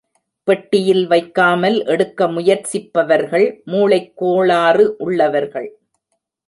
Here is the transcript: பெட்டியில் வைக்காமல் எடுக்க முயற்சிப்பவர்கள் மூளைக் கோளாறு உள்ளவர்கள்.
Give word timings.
பெட்டியில் 0.43 1.07
வைக்காமல் 1.07 1.85
எடுக்க 1.85 2.27
முயற்சிப்பவர்கள் 2.27 3.63
மூளைக் 3.63 4.17
கோளாறு 4.17 4.95
உள்ளவர்கள். 4.97 5.79